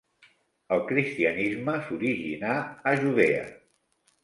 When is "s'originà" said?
1.91-2.57